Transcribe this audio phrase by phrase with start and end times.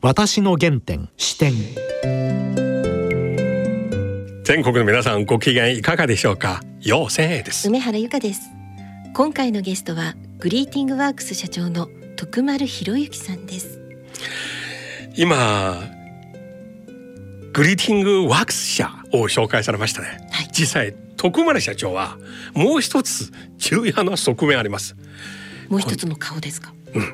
[0.00, 1.52] 私の原点視点。
[4.44, 6.62] 全国の皆さんご機嫌いかがでしょうか？
[6.80, 7.66] 陽千恵です。
[7.66, 8.42] 梅原由香です。
[9.12, 13.80] 今回のゲストはグリーティングワークス社長の徳丸博之さんです。
[15.16, 15.82] 今
[17.52, 20.48] グリーティングワークス社を紹介されましたね、はい。
[20.52, 22.18] 実際徳丸社長は
[22.54, 24.94] もう一つ重要な側面あります。
[25.68, 26.72] もう一つの顔ですか？
[26.94, 27.02] うん。
[27.02, 27.12] はい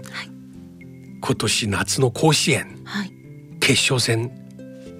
[1.26, 2.82] 今年夏の甲子園。
[2.84, 3.10] はい。
[3.58, 4.30] 決勝戦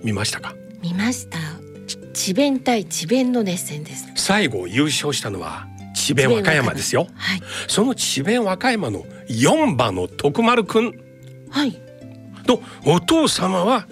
[0.03, 0.55] 見ましたか？
[0.83, 1.39] 見ました。
[1.87, 4.11] ち智弁対智弁の熱戦です。
[4.17, 7.09] 最後優勝したのは智弁和歌山ですよ。
[7.15, 7.43] はい。
[7.69, 10.95] その智弁和歌山の4番の徳丸くん。
[11.51, 11.79] はい。
[12.47, 13.87] のお父様は？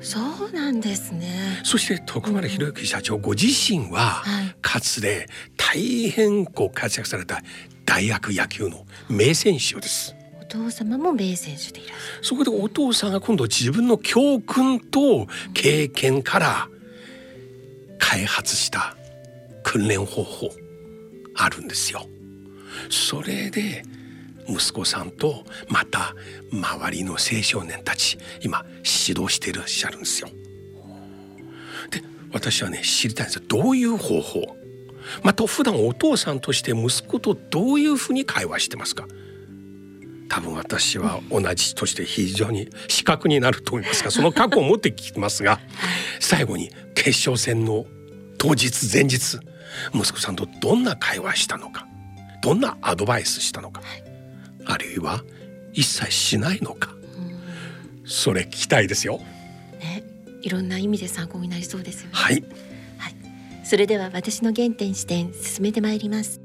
[0.00, 1.60] そうなんですね。
[1.62, 4.56] そして徳丸博之社長ご自身ははい。
[4.62, 5.26] かつて
[5.58, 7.42] 大変ご活躍された
[7.84, 10.14] 大学野球の名選手です。
[10.16, 10.19] お
[10.50, 16.68] 父様も名選手でいらっしゃそこでお父さんが今度自分の教訓と経験から
[17.98, 18.96] 開発した
[19.62, 20.50] 訓練方法
[21.34, 22.06] あるんですよ。
[22.88, 23.84] それで
[24.48, 26.14] 息子さんとまた
[26.52, 28.64] 周りの青少年たち今
[29.06, 30.28] 指導していらっしゃるんですよ。
[31.90, 34.56] で私はね知りたいんですよどういう方法？
[35.22, 39.06] また普段お父さんとして息子とどういうふうに会話してますか？
[40.30, 45.60] 多分私は同じとして非常に視覚になると思いますがその過去を持ってきますが
[46.20, 47.84] 最後に決勝戦の
[48.38, 49.38] 当日前日
[49.92, 51.86] 息子さんとどんな会話したのか
[52.42, 53.82] どんなアドバイスしたのか、
[54.64, 55.22] あるいは
[55.74, 56.94] 一切しないのか
[58.06, 59.18] それ聞きたいですよ。
[59.78, 60.02] ね
[60.40, 62.12] いろんな意味で参考になりそうですよね。
[62.14, 62.44] はい。
[63.70, 66.40] それでは私の原点視点進めてまいります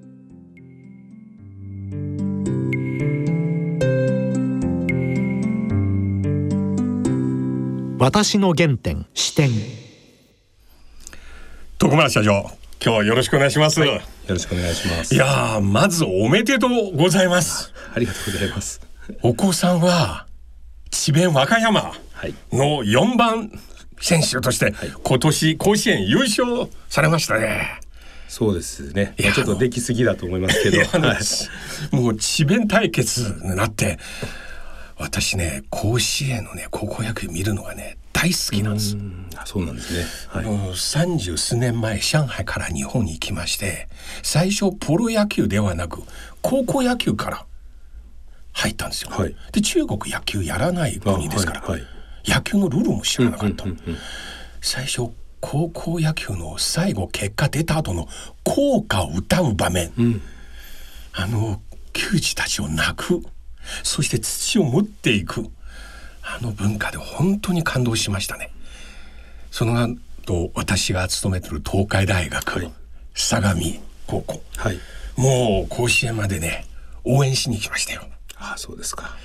[8.05, 9.49] 私の原点視点。
[11.79, 15.15] 徳丸社長今日はよろしくお願いします、よろしくお願いします。
[15.15, 17.73] い、やーまずおめでとうございます。
[17.95, 18.79] ありがとうございます。
[19.23, 20.27] お子さんは
[20.91, 22.35] 智弁和歌山はい。
[22.53, 23.59] の4番
[23.99, 27.79] 選手として今年甲子園優勝されましたね。
[28.27, 30.77] そうですね、いやまあちょっとできすぎだと思いますけど。
[30.77, 31.17] は
[31.91, 31.95] い。
[31.95, 33.97] もう智弁対決になって
[34.97, 38.95] 私ね甲子園のね高校野球見るのがね大好きなんです。
[38.95, 38.99] う
[39.45, 40.05] そうなんですね。
[40.29, 43.89] はい、もう三十数年前上海から日本に行きまして
[44.23, 46.01] 最初プロ野球ではなく
[46.41, 47.45] 高校野球から
[48.53, 49.11] 入ったんですよ。
[49.11, 49.35] はい。
[49.51, 52.31] で中国野球やらない国ですから、あはいはい。
[52.31, 53.65] 野球のルールも知らなかった。
[54.61, 55.11] 最初
[55.41, 58.07] 高校野球の最後結果出た後の
[58.43, 60.21] 校歌を歌う場面、ん。
[61.11, 61.61] あの
[61.91, 63.21] 球児たちを泣く。
[63.83, 65.49] そして土を持っていく
[66.25, 68.51] あの文化で本当に感動しましたね。
[69.51, 72.71] その後私が勤めてる東海大学、はい
[73.17, 73.61] 相模
[74.07, 74.43] 高校。
[74.57, 74.79] はい。
[75.15, 76.65] もう甲子園までね
[77.05, 78.03] 応援しに来ましたよ。
[78.35, 79.15] あそうですか。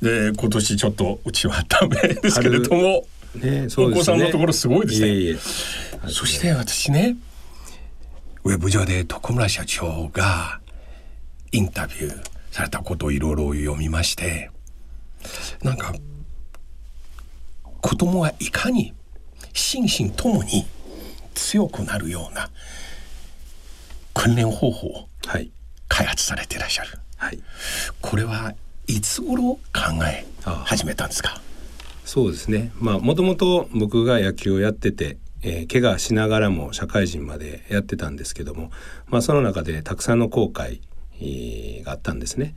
[0.00, 3.68] で今年ちょっとうちはダメですけれども、ねね。
[3.76, 5.08] お子さんのところすごいですね。
[5.08, 5.36] いえいえ。
[6.08, 7.16] そして私ね
[8.44, 10.60] ウェブ上で徳村社長が
[11.52, 14.50] インタビューされたことをいろいろ読みまして
[15.62, 15.94] なんか
[17.94, 18.92] 子供はいかに
[19.52, 20.66] 心身ともに
[21.32, 22.50] 強くなるような
[24.14, 25.52] 訓練方法をはい。
[25.86, 26.98] 開発されていらっしゃる。
[27.18, 27.38] はい。
[28.00, 28.52] これは
[28.88, 29.60] いつ頃考
[30.12, 30.26] え
[30.64, 31.40] 始めたんですか？
[32.04, 32.72] そうですね。
[32.80, 38.72] まあもともと僕が野球をやってて、えー怪我しながらも社会人までやってたんですけども、
[39.06, 40.80] まあ、その中でたくさんの後悔、
[41.20, 42.56] えーがあったんですね。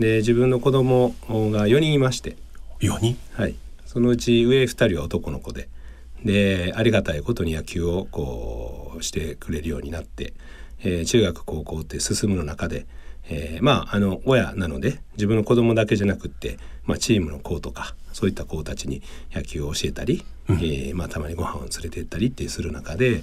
[0.00, 2.38] で自分の子供が4人いまして、
[2.80, 3.18] 4人？
[3.34, 3.54] はい、
[3.88, 5.70] そのうち上2人は男の子で
[6.22, 10.34] でありがたいことに野球をこうしてくれるようになって、
[10.80, 12.86] えー中学高校って進むの中で、
[13.30, 19.00] えーまああの親なので自分の子供だけじゃなくって、まあ、チームの子とかそういった子たちに
[19.32, 23.22] 野球を教えたり、えーまあ、たまにご飯を連れて行ったりってする中で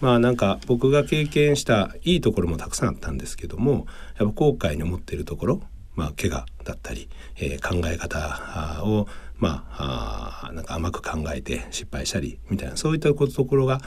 [0.00, 3.86] まあなんか僕が経験したいいところもたくさんあったんですけども
[4.18, 5.62] やっぱ後悔に思っているところ
[5.96, 9.06] まあ、怪我だったり、えー考え方を、
[9.40, 13.80] まあ、あーなんか甘く考えて失敗したりみたいなそういったところが、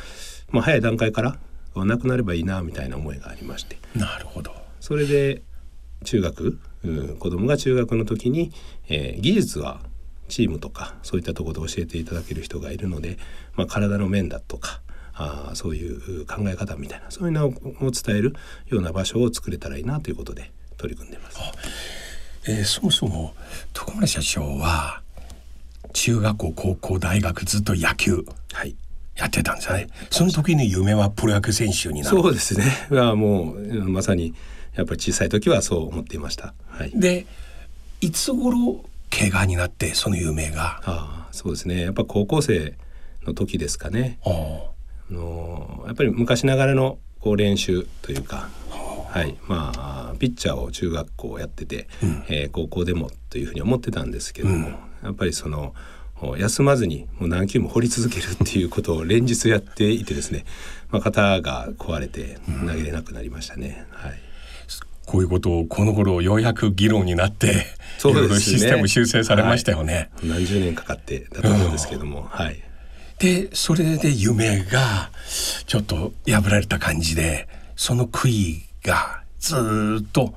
[0.49, 1.37] まあ、早い段階から
[1.75, 5.41] なくなればいいなみたいな思いがありましてなるほどそれで
[6.03, 8.51] 中学、うん、子供が中学の時に、
[8.89, 9.79] えー技術は
[10.29, 13.17] チームとかそういったところで教えていただける人がいるので、
[13.55, 14.81] まあ、体の面だとか
[15.13, 17.51] あーそういう考え方みたいなそういうのを
[17.91, 18.33] 伝える
[18.67, 21.39] ような場所を作れたらいいなということで取り組んでます。
[22.47, 23.35] えーそもそも
[23.73, 25.02] 徳村社長は
[25.93, 28.25] 中学校高校大学ずっと野球。
[28.51, 28.75] はい。
[29.15, 29.87] やってたんですよね。
[30.09, 32.17] その時に夢はプロ野球選手になる。
[32.17, 32.65] そうですね。
[32.89, 34.33] はもうまさに
[34.75, 36.53] やっぱり小さい時はそう思っていました。
[36.67, 36.91] はい。
[36.95, 37.25] で
[38.01, 40.81] いつ頃怪我になってその夢が？
[40.83, 41.81] ああそうですね。
[41.81, 42.75] やっぱ高校生
[43.25, 44.17] の時ですかね。
[44.25, 44.73] ああ。
[45.11, 48.49] のやっぱり昔ながらのこう練習というか、
[49.09, 51.87] はい、まあピッチャーを中学校やってて、
[52.29, 54.71] えー高校でもというふうに思ってたんですけども、
[55.03, 55.73] やっぱりその
[56.37, 60.45] 休まずにもう何球も掘り続けるっていうことを連日やっていてですね、
[60.89, 63.85] まあ、肩が壊れて投げれなくなりましたね。
[63.91, 64.13] はい。
[65.05, 67.65] こういうことをこの頃ようやく議論になって
[67.97, 68.21] そうですね。
[68.21, 70.09] いろいろシステム修正されましたよね。
[70.23, 72.63] 何十年かかってだと思うんですけども、はい、
[73.19, 75.11] でそれで夢が
[75.67, 80.33] ちょっと破られた感じでその悔いがずーっと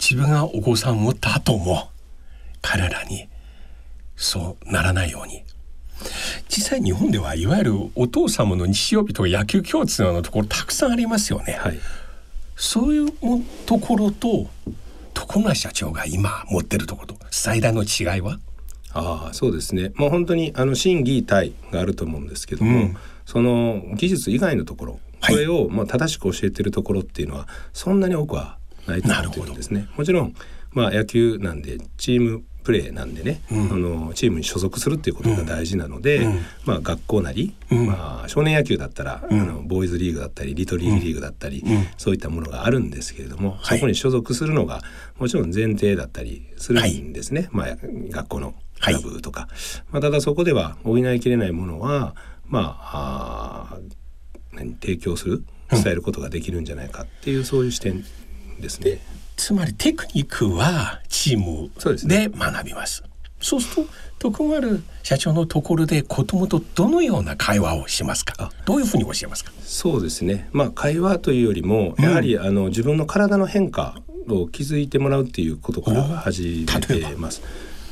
[0.00, 1.90] 自分がお子さんを持った後も
[2.62, 3.28] 彼らに
[4.16, 5.42] そうならないように。
[6.48, 11.54] 実際日本ではいわゆるお父様の日曜日とか野球共通のところたくさんありますよね。
[11.54, 11.78] はい。
[12.56, 14.48] そういうもところと
[15.14, 18.38] 徳村社長が今持ってるところと最大の違いは？
[18.92, 19.92] ああそうですね。
[19.96, 22.96] もう本当にあの審議体があると思うんですけども、うん。
[23.24, 25.34] その技術以外のところはい。
[25.34, 29.88] これをまあ正しく教えてるところっていうのはそんなに多くはないと思ってるんですね。
[29.96, 30.34] もちろん
[30.72, 33.72] まあ野球なんでチームプレーなんでね、うん。
[33.72, 36.40] あのチームに所属するっていうことが大事なので、うん。
[36.64, 37.86] まあ学校なり、うん。
[37.86, 39.40] まあ少年野球だったら、うん。
[39.40, 41.86] あのボーイズリーグだったりリトルリーグリーグだったり、うん。
[41.98, 43.78] そういったものがあるんですけれども、はい。
[43.78, 44.82] そこに所属するのが
[45.18, 47.76] もちろん前提だったりするんですね、まあ
[48.10, 49.48] 学校のクラブとか、
[49.90, 52.14] まあ、ただそこでは補いきれないものは
[52.46, 58.04] まああー何提供する伝えることができるんじゃないかっていう、そういう視点
[58.60, 59.00] ですね。
[59.36, 61.70] つまりテクニックはチーム
[62.08, 63.02] で学びます。
[63.40, 63.86] そうする
[64.18, 68.34] と徳丸社長のところで子供とどのような会話をしますか？
[68.38, 68.50] あ。
[68.64, 69.52] どういうふうに教えますか？
[69.60, 70.48] そうですね。
[70.52, 77.28] まあ会話というよりもやはり、あの自分の体の変化を気づいてもらうっていうことから始め例えば？
[77.28, 77.34] て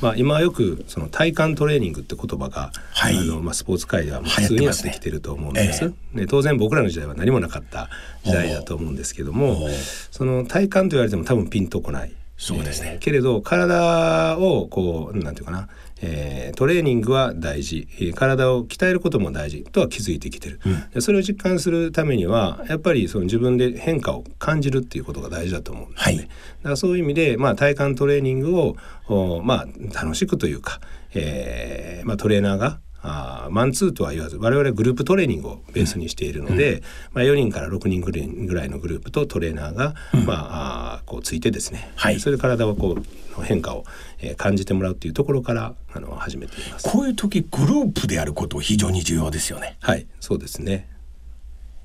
[0.03, 3.17] まあ今よくその体幹トレーニングって言葉が、はい。
[3.17, 5.85] あのまあスポーツ界では普通になってきてると思うんです。
[6.15, 7.89] えね当然僕らの時代は何もなかった
[8.25, 9.71] 時代だと思うんですけどおもう、
[10.11, 12.13] その体幹と言われても多分ピンとこない。
[12.37, 12.95] そうですね。
[12.95, 15.69] えーけれど体をこうなんていうかな、
[16.03, 17.89] えートレーニングは大事。
[17.99, 19.65] えー体を鍛えることも大事。
[19.65, 20.61] とは気づいてきてる、
[20.93, 26.17] でそれを実感するためにはやっぱりその自分で変化を感じるっていうことが大事だと思うんですね。
[26.17, 26.25] はい。
[26.25, 28.77] だからそういう意味で、まあ、体幹トレーニングを
[29.09, 30.81] おまあ、楽しくというか、
[31.15, 36.83] えーまあ、トレーナーがあーマンツーとは言わず我々はグループトレーニングをベースにしているので、
[37.13, 38.01] まあ、4人から6人
[38.47, 39.95] ぐらいのグループとトレーナーが、
[40.25, 42.21] まあ、あーこうついてですね、はい。
[42.21, 43.85] それで体をこうの変化を、
[44.21, 46.89] えー感じてもらうっていうところからあの始めています。
[46.89, 49.77] こういう時グループでやること非常に重要ですよね。
[49.81, 50.89] はいそうですね。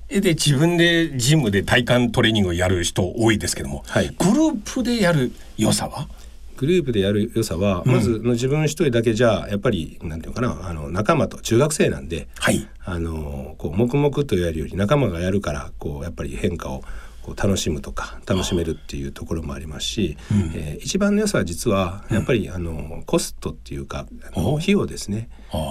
[0.08, 4.08] で自分でジムで体幹トレーニングをやる人多いですけども、はい。
[4.18, 6.08] グループでやる良さは？
[6.58, 12.68] グループでやる良さは、まず自分一人だけじゃやっぱりなんていうのかなあの仲間と中学生なんで、はい。
[12.84, 16.82] あのこう黙々とやるより仲間がやるからこうやっぱり変化を
[17.22, 20.16] こう楽しむとか楽しめるっていうところもありますし、
[20.54, 24.58] えー一番の良さは実はやっぱり、あのコストっていうかあのお。
[24.58, 25.28] 費用ですね。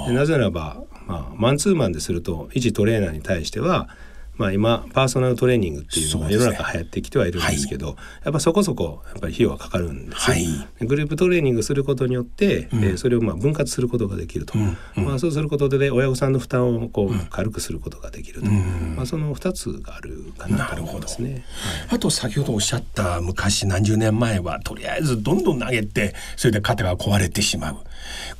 [0.09, 3.89] なぜならば、まあ、マンツーマンですると一トレーナーに対しては
[4.37, 10.45] まあ、今パーソナルトレーニングっていうのが世の中流行ってきてはいるんですけどやっぱそこそこやっぱり費用がかかるんですよ、はい。
[10.79, 14.57] でグループトレーニングすることによって、えーそれをまあ分割することができると、
[14.95, 21.45] まあ、そうすることで親御さんの負担をこう軽くすることができると、まあ、その2つがあるかなと思いますね。
[21.89, 27.77] あと先ほどおっしゃった昔何十年前はとりあえずどんどん投げてそれで肩が壊れてしまう。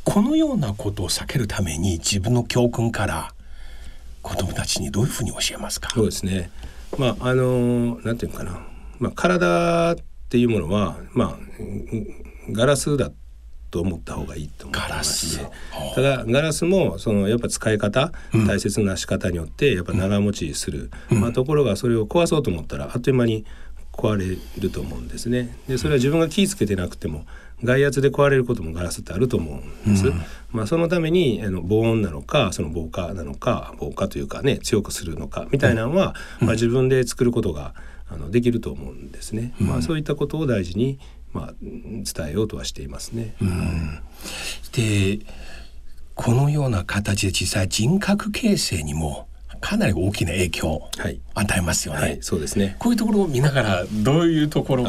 [0.04, 3.34] このようなことを避けるために自分の教訓から
[4.28, 5.90] 子供たちにどういうふうに教えますか？
[5.92, 6.52] そうですね。
[6.98, 8.60] まああのなんていうのかな、
[9.00, 9.96] まあ体っ
[10.30, 13.12] ていうものはまあうんガラスだ
[13.72, 15.96] と思った方がいいと思ってましてガラス。
[15.96, 18.12] ただガラスもそのやっぱ使い方、
[18.48, 23.46] 大切な仕方によってやっぱ長持ちする、まあところがそれを壊そうと思ったらあっという間に
[23.92, 25.58] 壊れると思うんですね。
[25.68, 27.26] でそれは自分が気ぃつけてなくても
[27.64, 30.12] 外圧で壊れることもガラスってあると思うんです。
[30.52, 37.74] まあそのためにあの防音なのかその防火なのか防火というかね強くするのかみたいなのは、まあ自分で作ることが
[38.10, 39.54] あのできると思うんですね。
[39.60, 41.00] まあそういったことを大事に
[41.34, 43.36] まあ伝えようとはしていますね。
[44.74, 45.20] で
[46.14, 49.28] このような形で実際人格形成にも
[49.60, 52.76] かなり大きな影響をはい与えますよね、はいそうですね。
[52.80, 54.86] こういうところを見ながらどういうところ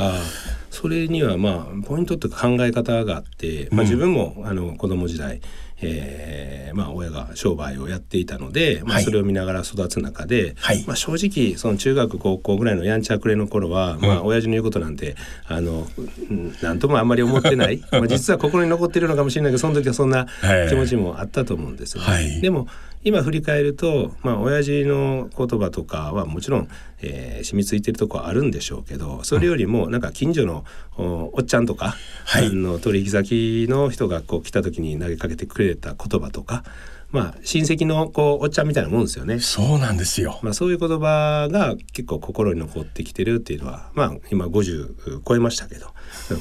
[0.70, 5.40] それにはまあポイントというか考え方があって、まあ、自分もあの子供時代、
[5.80, 9.04] えーまあ、親が商売をやっていたので、まあ、はい。
[9.04, 10.84] それを見ながら育つ中で、はい。
[10.86, 15.86] まあ、正直その中学高校ぐらいのやんちゃくれの頃は、まあ親父の言うことなんてあの
[16.30, 17.80] うんなんともあんまり思ってない。
[17.92, 20.68] まあ実は心に残ってるのかもしれないけどその時はそんなはい。
[20.68, 22.02] 気持ちもあったと思うんですね。
[22.02, 22.40] はい。
[22.40, 22.66] でも
[23.08, 26.68] 今振り返ると、まあ、親父の言葉とかはもちろん、
[27.00, 30.64] えー染みついてるとこはあるんでしょうけどそれよりもなんか近所の
[30.96, 31.94] おおっちゃんとか、
[32.26, 36.64] はいあの取引先の人がこう来た時に投げかけてくれた言葉とか、
[37.10, 39.38] まあ、親戚のこうおっちゃんみたいなもんですよね。
[39.40, 40.38] そうなんですよ。
[40.42, 45.86] まあ、そういう言葉が結構心に残ってきてるっていうのは、まあ、今50超えましたけど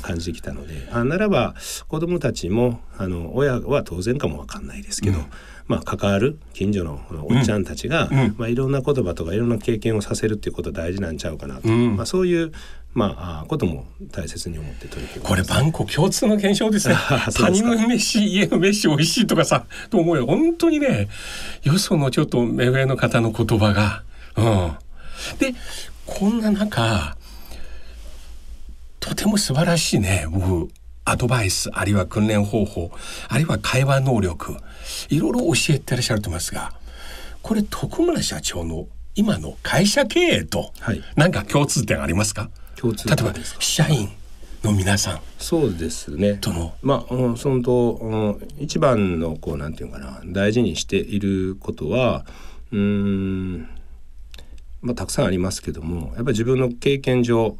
[0.01, 1.55] 感じてきたのであならば
[1.87, 5.19] 子どもたちもあの親は当然かもわかんないですけど、
[5.67, 8.35] まあ、関わる近所のおっちゃんたちが、うん。
[8.37, 11.97] まあ、いろんな言葉とかいろんな経験をさせるっていうこと大事なんちゃうかなと、うん。
[11.97, 12.53] まあ、そういう、
[12.93, 16.95] まあ、あことも大切に思って取り組みこれ万国共通の現象ですね。
[17.35, 20.25] 他人の飯家の飯美味しいとかさと思うよ。
[20.25, 21.09] 本当にね
[21.63, 24.03] よそのちょっと目上の方の言葉が。
[24.37, 24.71] うん。
[25.39, 25.53] で
[26.05, 27.16] こんな中
[29.07, 30.27] とても素晴らしいね。
[30.29, 30.69] 僕
[31.05, 32.91] アドバイスあるいは訓練方法
[33.29, 34.57] あるいは会話能力
[35.07, 36.73] いろいろ教えてらっしゃると思いますが
[37.41, 41.01] これ徳村社長の今の会社経営とはい。
[41.15, 44.09] 何か共通点ありますか、共通例えば社員
[44.61, 45.21] の皆さん。
[45.39, 46.33] そうですね。
[46.33, 46.73] との。
[46.81, 52.25] まあ、うんそのと、うん一番のこうなんていうかな大事にしていることは
[52.73, 53.69] うーん、
[54.81, 57.57] まあ、たくさんありますけどもやっぱり自分の経験上うん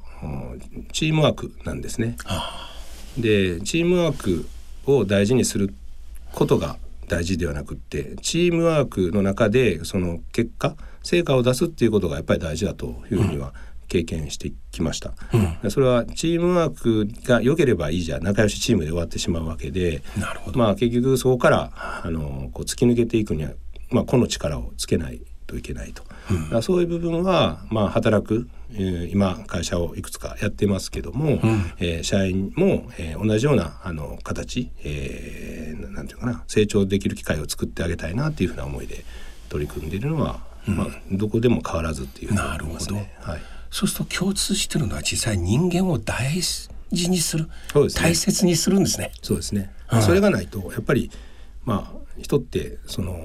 [0.91, 2.17] チームワークなんですね。
[3.17, 4.47] でチームワーク
[4.85, 5.73] を大事にする
[6.33, 13.53] ことが大事ではなくってチームワークの中でその結果成果を出すっていうことがやっぱり大事だというふうには
[13.87, 15.13] 経験してきました。
[15.69, 20.03] それはチームワークが良ければいいじゃ仲良しチームで終わってしまうわけで
[20.53, 21.71] まあ結局そこから
[22.03, 23.51] あのこう突き抜けていくには、
[23.89, 31.39] まあ、個の力をつけないといけないと、だからそういう部分は、まあ、働く、えー今会社をいくつかやってますけども、
[31.79, 39.03] えー社員も、えー同じようなあの形、えーななんていうかな成長できる機会を作ってあげたいなっていうふうな思いで
[39.49, 43.15] 取り組んでいるのは、まあ、どこでも変わらずっていうふうに思いますね。
[43.21, 43.41] はい。
[43.71, 46.69] そうすると共通してるのは実際人間を大事
[47.09, 47.89] にするすね。
[47.95, 49.11] 大切にするんですね。
[49.21, 50.01] そうですね、はい。
[50.01, 51.11] それがないとやっぱり
[51.65, 53.15] まあ人ってその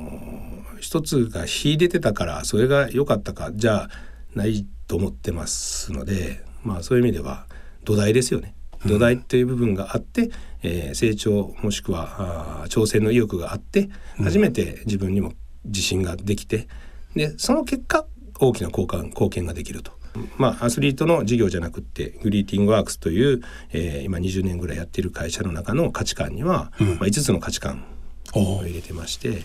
[0.80, 3.88] 一つが秀でてたからそれが良かったかじゃ
[4.34, 7.46] ないと思ってますのでまあそういう意味では
[7.84, 8.54] 土台ですよね。
[8.86, 10.30] 土台っていう部分があって、
[10.62, 15.32] えー成長もしくは挑戦の意欲があって初めて自分にも
[15.64, 16.68] 自信ができて
[17.14, 18.06] でその結果
[18.40, 19.92] 大きな貢献貢献ができると。
[20.36, 23.40] まあ、アスリートの事業じゃなくってグリーティングワークスという、
[23.72, 28.01] えー今20年ぐらいやっている会社の中の価値観には、まあ、5つの価値観お
[28.34, 29.42] を入れてまして、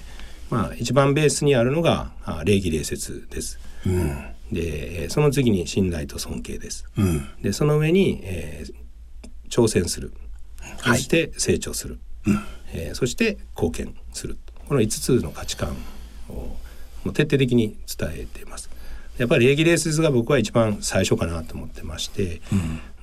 [0.50, 3.60] まあ、一番ベースにあるのがあ礼儀礼節です。
[3.86, 4.08] うん。
[4.52, 6.86] でえーその次に信頼と尊敬です。
[6.98, 7.28] うん。
[7.42, 8.74] でその上に、えー
[9.50, 10.12] 挑戦する。
[10.84, 12.00] そして成長する、
[12.74, 14.38] えーそして貢献する。
[14.68, 14.90] この5
[15.20, 15.76] つの価値観
[16.30, 16.58] をも
[17.06, 18.70] う徹底的に伝えています。
[19.18, 22.42] やっぱり礼儀礼節が僕は一番最初かなと思ってまして、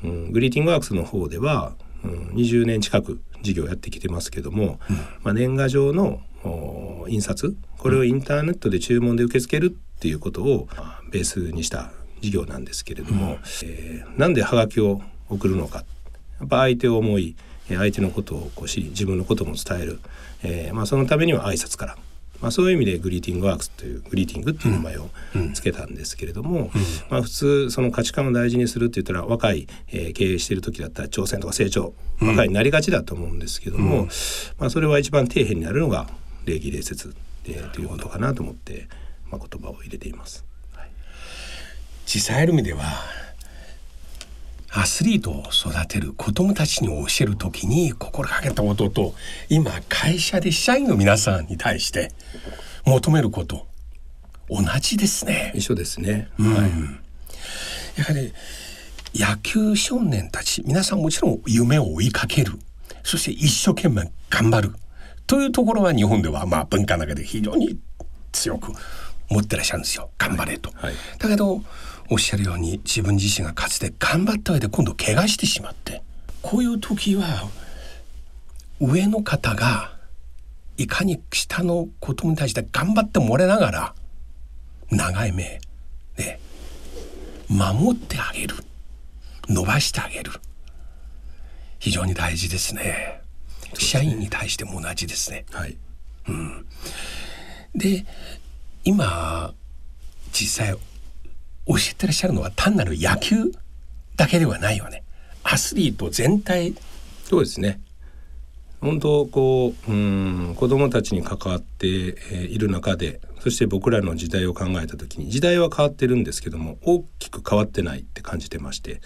[0.02, 1.72] うんグリーティングワークスの方では、
[2.04, 4.78] うん、20年近く事業をやってきてますけども、
[5.22, 15.84] まあ、年賀状のお印刷これをインターネットで注文で受け付けるっていうことをまあベースにした事業なんですけれども、えーなんでハガキを送るのか。
[16.40, 17.36] やっぱ相手を思い
[17.70, 20.00] えー相手のことをこう知り自分のことも伝える、
[20.42, 21.96] えーまあ、そのためには挨拶から、
[22.40, 25.08] まあ、そういう意味でグリーティングワークスというグリーティングっていう名前を
[25.54, 26.70] つけたんですけれども、
[27.08, 34.08] まあ、普通その価値観を大事にするって言ったら若い、えー経営している時だったら挑戦とか成長若いになりがちだと思うんですけども、
[34.58, 36.08] まあ、それは一番底辺になるのが
[36.44, 37.14] 礼儀礼節
[37.44, 38.88] でということかなと思って、
[39.30, 40.44] まあ、言葉を入れています。
[42.06, 42.84] 実際ある意味では
[44.76, 49.14] アスリートを育てる子どもたちに教える時に心がけたことと
[49.48, 52.10] 今会社で社員の皆さんに対して
[52.84, 53.66] 求めること
[54.50, 55.52] 同じですね。
[55.54, 56.28] 一緒ですね、
[57.96, 58.32] やはり
[59.14, 62.58] 野球少年たち皆さんもちろん夢を追いかける。
[63.04, 64.74] そして一生懸命頑張る。
[65.26, 67.78] というところは日本ではまあ文化の中で非常に
[68.32, 68.72] 強く
[69.30, 70.10] 持ってらっしゃるんですよ。
[70.18, 70.70] 頑張れと。
[70.74, 70.94] はい。
[71.18, 71.62] だけど
[72.10, 76.02] おっしゃるように自分自身がかつて頑張った上で今度怪我してしまって
[76.42, 77.48] こういう時は
[78.80, 79.94] 上の方が
[80.76, 83.94] いかに下の子供に対して頑張ってもらいながら
[84.90, 85.60] 長い目
[86.16, 86.40] で
[87.48, 88.56] 守ってあげる
[89.48, 90.32] 伸ばしてあげる。
[91.78, 93.20] 非常に大事ですね。
[93.74, 95.44] 社員に対しても同じですね。
[95.52, 95.76] はい。
[97.74, 98.06] で
[98.84, 99.52] 今
[100.32, 100.76] 実際
[101.66, 103.52] 教えてらっしゃるのは単なる野球
[104.16, 105.02] だけではないよね。
[105.42, 106.74] アスリート全体
[107.24, 107.80] そうですね。
[108.80, 119.02] 本当こううん子どもたちに関わって、えーいる中でそして僕らの時代を考えた時に時代は変わってるんですけども大きく変わってないって感じてまして。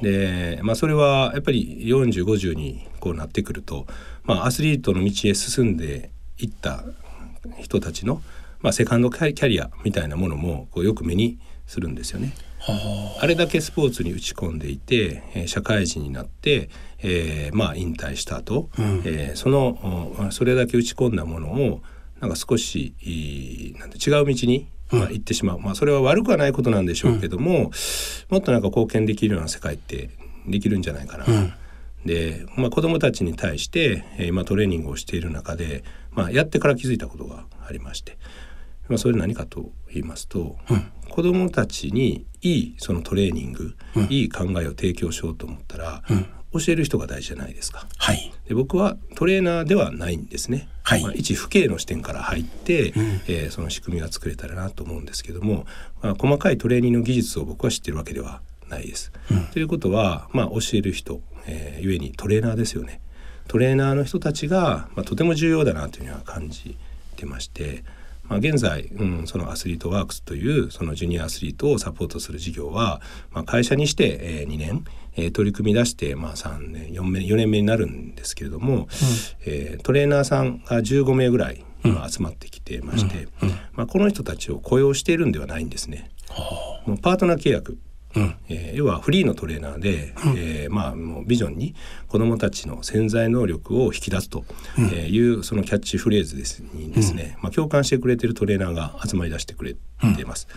[0.00, 3.86] で、まあ、それはやっぱり4050にこうなってくると、
[4.24, 6.84] まあ、アスリートの道へ進んでいった
[7.58, 8.22] 人たちの、
[8.60, 12.32] まあ、セカンドキャキャリアみたいなものもこうよく目にするんですよね。
[13.20, 13.26] あ。
[13.26, 16.68] れだけスポーツに打ち込んでいて、えー社会人になって、
[16.98, 18.70] えーまあ引退した後、
[19.04, 21.82] えーそのおそれだけ打ち込んだものを
[22.20, 22.94] なんか少し
[23.78, 27.70] なんて違う道に、まあ、行ってしまう、まあ、それは悪くはないことなんでしょうけども、
[28.30, 30.10] もっとなんか貢献できるような世界って
[30.46, 31.26] できるんじゃないかな。
[32.04, 35.82] で、まあ、子どもたちに対して、えー今トレーニングをしている中で、
[36.12, 38.16] まあ、やってから気づいたことがありまして、
[38.88, 40.56] まあ、それ何かと言いますと、
[41.08, 43.76] 子どもたちにいいそのトレーニング、
[44.08, 46.02] いい考えを提供しようと思ったら、
[46.52, 47.86] 教える人が大事じゃないですか。
[47.96, 50.68] はいで僕はトレーナーではないんですね。
[50.84, 52.92] はいまあ、一父兄の視点から入って、
[53.26, 55.66] えーその仕組みが作れたらなと思うんですけども、
[56.00, 59.10] まあ、細かいトレーニングの技術を僕は知ってるわけではないです。
[59.52, 63.00] ということは、まあ、教える人、えー、ゆえにトレーナーですよね。
[63.48, 66.76] トレーナーの人たちが、まあ、とても重要だなというのは感じ
[67.16, 67.84] てまして、
[68.28, 74.84] まあ、現在、うん、そのアスリートワークスというそのジュニアアスリートをサポートする事業は、まあ、会社にして、えー、2年、
[75.16, 78.88] えー取り組み出して、まあ、3年4年4年目になるんですけれども、
[79.44, 83.28] えートレーナーさんが15名ぐらい今集まってきてまして、
[83.72, 86.10] まあ、この人たちを雇用しているんではないんですね。
[86.86, 87.78] もうパートナー契約
[88.48, 91.74] えー要はフリーのトレーナーで、えーまあもうビジョンに
[92.08, 94.44] 子どもたちの潜在能力を引き出すと
[94.78, 99.74] えーいうそのキャッチフレーズですにですね、まあ、共感してくれてるトレーナーが集まり出してくれ
[100.16, 100.48] てます。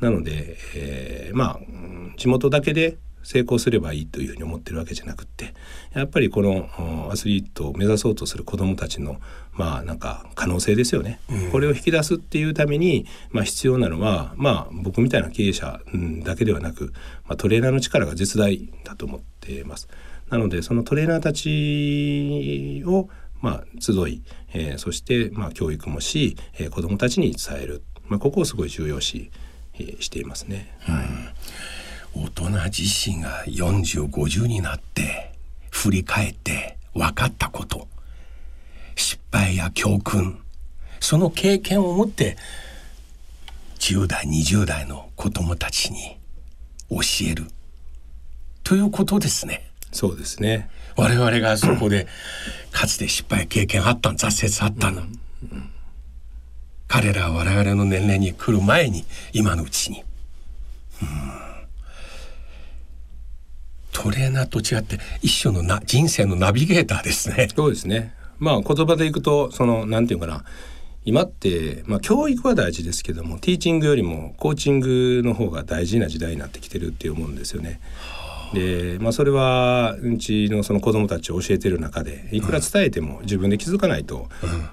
[0.00, 5.54] なので、えーまあうん地元だけで成功すればいいというふうに思ってるわけじゃなくって
[5.92, 9.20] やっぱりこのうんアスリートを目指そうとする子どもたちの
[9.52, 16.92] まあなんか可能性ですよね、これを引き出すっていうために、まあ、必要なのはまあ僕みたいな経営者うんだけではなく、
[17.26, 19.88] まあ、トレーナーの力が絶大だと思っています。
[20.30, 23.08] なのでそのトレーナーたちを
[23.40, 29.30] まあ集い、えーそしてまあ教育もし、えー子どもたちに伝える、まあ、ここをすごい重要視、
[29.74, 30.76] えーしていますね。
[32.14, 35.32] 大人自身が4050になって
[35.70, 37.86] 振り返って分かったこと
[38.96, 40.40] 失敗や教訓
[41.00, 42.36] その経験を持って
[43.78, 46.18] 10代20代の子供たちに
[46.90, 46.98] 教
[47.30, 47.46] える。
[48.64, 49.70] ということですね。
[49.92, 50.68] そうですね。
[50.96, 52.06] 我々がそこで
[52.72, 55.02] かつて失敗経験あった挫折あったの、
[56.88, 60.02] 彼らは我々の年齢に来る前に今のうちに、
[61.02, 61.47] うん
[63.98, 67.48] トレーナーと違って一種のな人生のナビゲーターですね。
[67.54, 68.14] そうですね。
[68.38, 70.44] まあ言葉でいくとそのなんていうかな
[71.04, 77.80] 今って、まあ、教育は大事ですけどもティーチングよりもコーチングの方が大事な時代になってきてるって思うんですよね。
[78.52, 84.28] で、まあ、それはうちのその子どもたちを教えてる中でいくら伝えても自分で気づかないと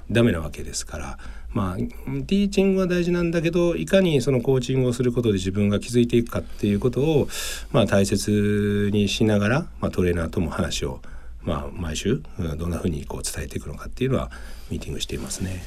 [0.10, 1.20] ダメなわけですから。
[1.56, 7.30] まあ、ティーチングは大事なんだけどいかにそのコーチングをすることで自分が気づいていくかっていうことを、
[7.72, 11.00] まあ、大切にしながら、まあ、トレーナーとも話を、
[11.44, 14.32] まあ、毎週うんどんなふうにこう伝えていくのかっていうのは
[14.70, 15.64] ミーティングしていますね。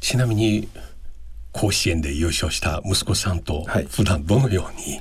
[0.00, 0.68] ちなみに
[1.52, 5.00] 甲子園で優勝した息子さんとはい普段どのように、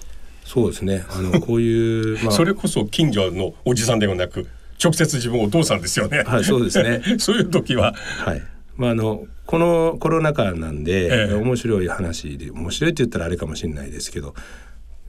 [0.52, 1.06] そうですね。
[1.10, 4.48] あの こういう、まあ、それこそ近所のおじさんではなく
[4.84, 6.24] 直接自分お父さんですよね。
[6.26, 7.02] はいそうですね。
[7.20, 7.94] そういう時は。
[8.26, 8.42] はい。
[8.76, 11.34] まああのこのコロナ禍なんで、ええ。
[11.36, 14.34] 面白い話で面白いって言ったらあれかもしれないですけど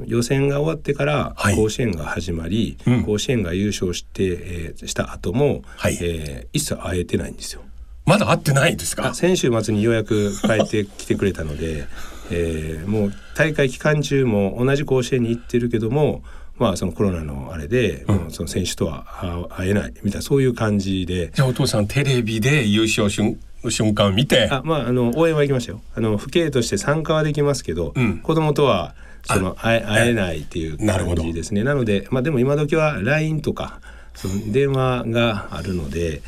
[0.04, 1.56] 予選が終わってからはい。
[1.56, 3.02] 甲子園が始まり、うん。
[3.04, 5.98] 甲子園が優勝して、えーした後も、はい。
[6.00, 7.62] えー一切会えてないんですよ。
[8.04, 9.08] まだ会ってないんですか？
[9.10, 11.86] あ先週末にようやく帰ってきてくれたので、
[12.32, 16.22] えーもう大会期間中も同じ甲子園に行ってるけども
[16.58, 21.30] まあそのコロナのあれで、もうその選手とはあ会えないみたいなそういう感じで。
[21.34, 24.48] じゃあお父さんテレビで優勝瞬瞬間見て。
[24.50, 25.80] あまああの応援は行きましたよ。
[25.94, 28.18] あの父兄として参加はできますけど、うん。
[28.18, 31.64] 子供とはその会え会えないっていうなるほど感じですね。
[31.64, 33.80] なのでまあでも今時は LINE とか
[34.14, 36.22] その電話があるので、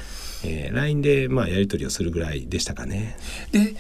[0.44, 3.16] えー、LINE でまあやり取りをするぐらいでしたかね。
[3.52, 3.76] で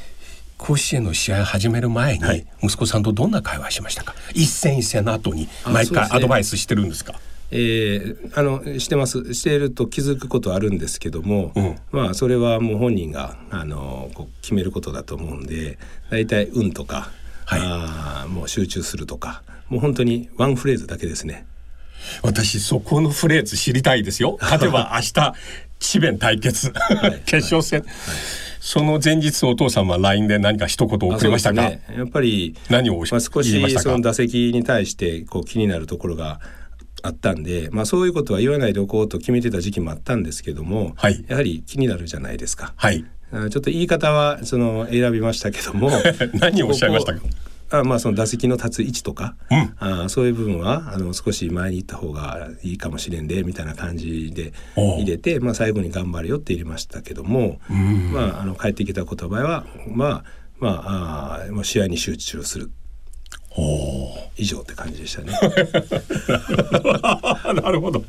[0.64, 2.46] 甲子園の試合始める前にはい。
[2.62, 4.14] 息子さんとどんな会話しましたか？
[4.32, 7.12] 一戦一戦の後にあ毎回アドバイスしてるんですか？
[7.12, 7.16] い
[7.50, 9.34] えー、あのしてます。
[9.34, 11.76] していると気づくことあるんですけども、うん。
[11.92, 15.78] まあそれはもう本人があのこう決めることだと思うんで
[16.10, 17.10] 大体運とか、
[17.44, 17.60] はい。
[17.62, 21.44] あーもう集中するとかもう本当にワンフレーズだけですね。
[22.22, 24.38] 私そこのフレーズ知りたいですよ。
[24.58, 25.34] 例えば明日
[25.78, 26.72] 智弁対決、い。
[27.26, 27.84] 決勝戦、
[28.64, 31.82] その前日お父さんは LINE で何か一言送りましたか、ね。
[31.94, 36.40] やっぱり何をまあ、少しその打席に対してこう気になるところが
[37.02, 41.26] あったんで、まあ、そういうことは言わないでおこうと決めてた時期もあったんですけども、はい。
[41.28, 42.72] やはり気になるじゃないですか。
[42.76, 43.04] はい。
[43.32, 45.90] あちょっと言い方はその選びましたけども
[46.40, 47.20] 何をおっしゃいましたか？
[47.78, 49.74] あまあその打席の立つ位置とか、うん。
[49.78, 58.12] あそういう部分はあの少し前に行った方がいいかもしれんでみたいな感じで入れて、まあ、最後に頑張れよって入れましたけども、ん。
[58.12, 60.24] まあ、あの帰ってきた言葉はまあ
[60.58, 62.70] まああーもう試合に集中する。
[63.56, 65.32] おお以上って感じでしたね。
[65.32, 68.00] ー なるほど。
[68.00, 68.08] まあ、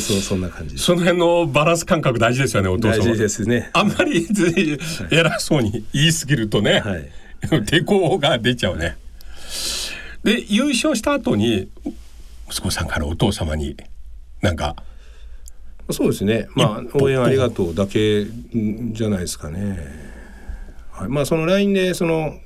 [0.00, 0.78] そうそんな感じ。
[0.78, 3.70] その辺のバランス感覚大事ですよねお父さん大事ですね。
[3.72, 4.28] あんまり
[5.10, 7.08] 偉そうに言い過ぎるとね、はい
[7.66, 8.96] 抵抗が出ちゃうね。
[10.24, 11.68] で優勝した後に
[12.48, 13.76] 息子さんからお父様に
[14.42, 14.76] なんか
[15.90, 16.48] そうですね。
[16.54, 19.78] まあ応援ありがとうだけんじゃないですかね。
[20.90, 22.38] はい、まあその LINE でその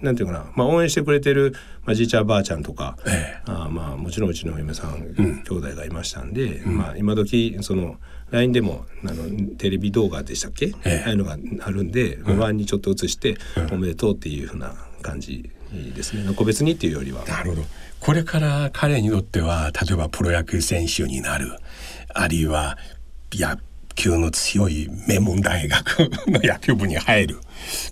[0.00, 7.96] なんていうかな、まあ応援してくれてるまあじいちゃんばあちゃんとか、えあまあもちろんうちの嫁さん、兄弟がいましたんで、まあ今時その
[8.30, 11.02] LINE でもあのテレビ動画でしたっけ、ええ。
[11.04, 13.36] ああいうのがあるんで、周りにちょっと映して、
[13.72, 15.50] おめでとうっていうふうな感じ
[15.94, 16.32] ですね。
[16.34, 17.24] 個別にっていうよりは。
[17.26, 17.62] なるほど。
[18.00, 21.58] これから彼にとっては例えばプロ野球選手になる
[22.12, 22.76] あるいは
[23.32, 23.58] 野
[23.94, 27.38] 球の強い名門大学の野球部に入る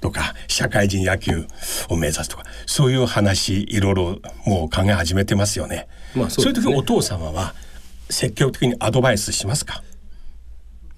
[0.00, 1.46] とか社会人野球
[1.88, 5.88] を目指すとかそういう話いろいろもう考え始めてますよね。
[6.14, 7.54] まあそそうねいう時お父様は
[8.10, 9.82] 積極的にアドバイスしますか？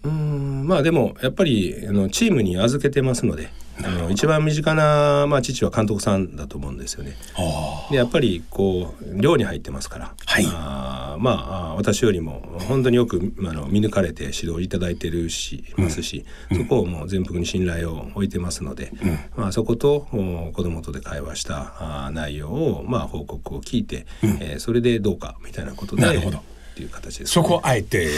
[0.03, 3.51] うんまあでもやっぱりあのチームに預けてますので
[3.83, 7.17] あの一番身近な、まあ、父は監督さんだと思うんですよね。
[7.37, 10.47] あでやっぱりこう寮に入ってますから、はい。
[10.47, 11.31] あーま
[11.71, 18.93] あ私よりも本当によくあの見抜かれて指導いただいてるしますし、そこをもう全幅に信頼を置いてますので、
[19.37, 26.39] まあ、そことお子供とで会話したあー内容を、まあ、報告を聞いて、えーそれでどうかみたいなことでなるほど。
[26.39, 26.43] っ
[26.77, 28.09] ていう形です、そこをあえて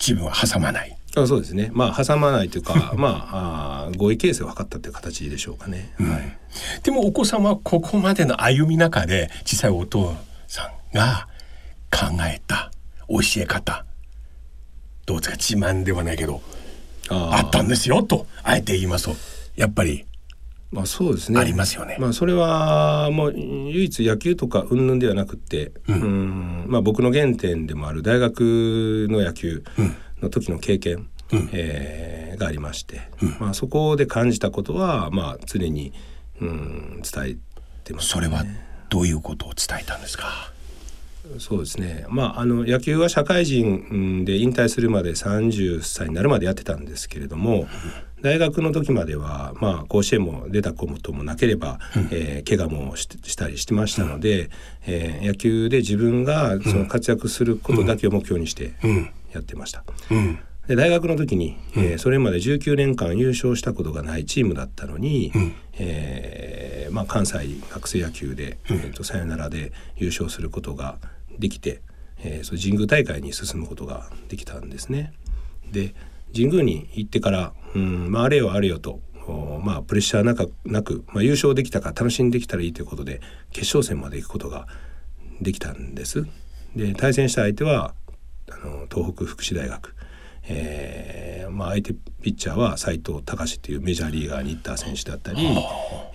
[0.00, 0.97] 自分は挟まない。
[1.16, 1.70] あそうですね。
[1.72, 5.92] まあ挟まないというか まああー合意形成を図ったという形でしょうかね。
[5.98, 6.38] はい。
[6.82, 10.14] でもお子様はここまでの歩み中で実際お父
[10.46, 11.28] さんが
[11.90, 12.70] 考えた
[13.08, 13.84] 教え方
[15.06, 16.42] どうですか自慢ではないけど
[17.08, 19.16] ああったんですよとあえて言いますと。
[19.56, 20.04] やっぱり。
[20.70, 21.40] まあそうですね。
[21.40, 21.96] ありますよね。
[21.98, 29.64] まあそれはもう唯一野球とか云々ではなくって、うん、まあ僕の原点でもある大学の野球
[30.22, 31.08] の時の経験、
[31.52, 33.00] えーがありまして、
[33.40, 35.92] まあそこで感じたことはまあ常に、
[36.40, 37.36] うん、伝え
[37.82, 38.08] てます、ね。
[38.12, 38.44] それは
[38.90, 40.52] どういうことを伝えたんですか？
[41.40, 42.06] そうですね。
[42.08, 47.66] まああの野球は社会人うんで引退するまで30歳になるまでやってたんですけれども、
[48.22, 51.80] 大学の時まではまあ甲子園も出たこともなければ、
[52.12, 54.48] えー怪我もししたりしてましたので、
[54.86, 58.74] えー野球で自分がその活躍することだけを目標にして
[59.32, 59.84] やってました。
[60.10, 60.38] うん
[60.68, 65.32] で大学の時に、えーそれまで19年間優勝したことがないチームだったのに、
[65.78, 67.38] えーまあ、関西
[67.70, 70.98] 学生野球で、えーとさよならで優勝することが
[71.38, 71.80] できて、
[72.18, 75.14] えーそう神宮大会に進むことができたんですね。
[75.72, 75.94] で
[76.34, 84.66] 神宮に行ってから、うんまあ、あれよあれよと、おまあ、プレッシャーなくなく、まあ、優勝できたから楽しんできたらいいということで決勝戦まで行くことが
[85.40, 86.26] できたんです。
[86.76, 87.94] で対戦した相手は
[88.50, 89.94] あの東北福祉大学、
[90.44, 95.40] えーまあ、相手ピッチャーは斉藤隆っていうメジャーリーガーに行った選手だったり、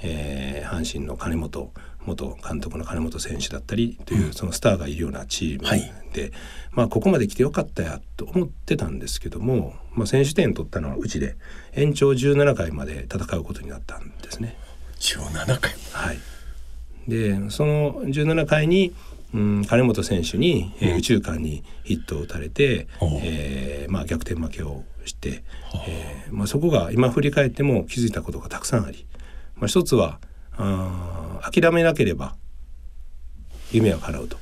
[0.01, 1.71] えー阪神の金本
[2.05, 5.63] 元監督の金本選手だったりというそのスターがいるようなチーム
[6.11, 6.31] で、はい。
[6.71, 11.37] まあ、ここまで来てよかったやと思ってたんですけども、まあ、選手点取ったのはうちで
[11.73, 14.57] 延長17回まで戦うことになったんですね。
[14.99, 16.19] 17回はい、
[17.07, 18.93] でその17回に、
[19.33, 20.97] うん、金本選手に、えーうん。
[20.97, 23.19] 宇宙間にヒットを打たれて、おう。
[23.23, 25.43] えーまあ、逆転負けをして、
[25.87, 29.05] えーまあ、そこが今振り返っても気づいたことがたくさんあり、
[29.55, 30.19] まあ、一つは
[30.55, 32.35] あー諦めなければ
[33.71, 34.37] 夢は叶うと。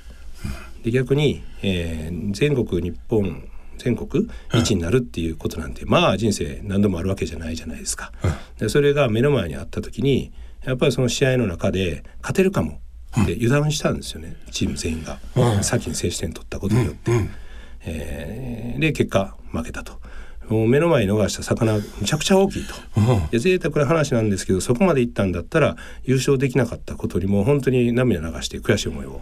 [0.84, 8.12] で逆に、えー全国日本全国一になるっていうことなんて、まあ人生何度もあるわけじゃないじゃないですか。
[8.60, 10.32] でそれが目の前にあった時に
[10.64, 12.80] やっぱりその試合の中で勝てるかも
[13.26, 17.30] で油断したんですよねチーム全員が、うん先に先取点取ったことによって、うん
[17.86, 20.00] えーで結果負けたと。
[20.50, 22.74] もう目の前に逃した魚むちゃくちゃ大きいと。
[22.98, 29.22] うんいや贅沢な話なんですけどそこまで行ったんだったら優勝できなかったことにもう本当に涙流して悔しい思いを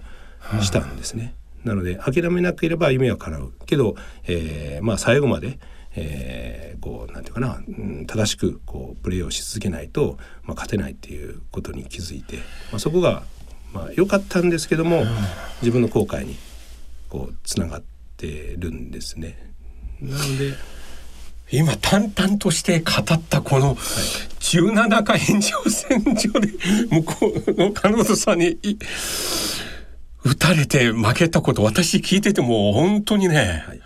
[0.62, 1.36] したんですね。
[1.64, 3.96] なので諦めなければ夢は叶うけど、
[4.28, 5.60] えーまあ最後まで、
[5.96, 12.38] えーこうなんていうかな、うん正しくこうプレーをし続けないと、まあ、勝てないっていうことに気づいて、
[12.72, 13.24] まあ、そこが
[13.74, 15.04] まあ良かったんですけども、
[15.62, 16.38] 自分の後悔に
[17.10, 17.84] こうつながっ
[18.18, 19.54] てるんですね。
[20.02, 20.54] なので？
[21.52, 26.48] 今淡々として語ったこの17回延長線上で
[26.92, 28.78] 向こうの金本さんにい
[30.24, 33.82] 打たれて負けたこと私聞いてても本当にね、はい。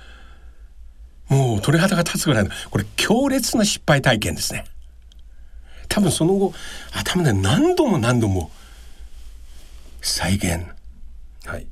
[1.30, 4.66] もう鳥肌が立つぐらいのこれ強烈な失敗体験ですね。
[5.88, 6.54] 多分その後
[6.92, 8.52] 頭で何度も何度も
[10.04, 10.68] 再現
[11.46, 11.68] はい。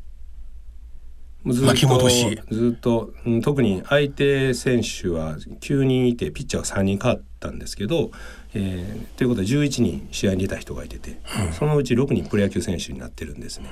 [1.46, 8.12] ずっと巻き戻しずっと、うん特に相手選手は9人いてピッチャーが3人変わったんですけど、
[8.54, 11.20] えーということは11人試合に出た人がいてて、
[11.52, 13.70] そのうち6人プロ野球選手になってるんですね。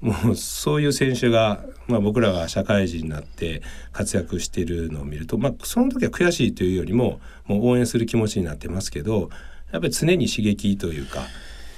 [0.00, 9.30] もうそういう選手が、まあ、僕らが社会人になって活躍してるのを見ると、まあ、その時は悔しいというよりももう応援する気持ちになってますけど
[9.72, 11.22] やっぱり常に刺激というか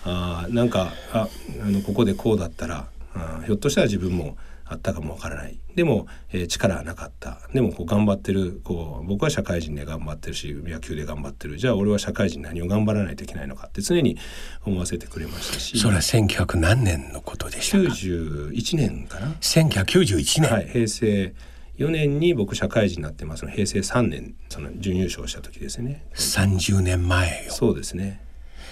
[0.05, 1.29] あーなんかあ
[1.63, 5.59] あのここでこうだったらあーひょっとしたら自分もあったかもわからない。
[5.75, 7.41] でも、えー力はなかった。
[7.53, 11.59] でもこう頑張ってるこう僕は社会人で頑張ってるし野球で頑張ってる。
[11.59, 14.17] じゃあ俺は社会人何を頑張らないといけないのかって常に
[14.65, 15.79] 思わせてくれましたし。
[15.79, 19.29] それは1900何年のことでしたか？91年かな。
[19.41, 21.35] 1991年、はい、平成
[21.79, 26.05] 4年に僕社会人になってます平成3年その準優勝した時ですね。
[26.15, 27.51] 30年前よ。
[27.51, 28.21] そうですね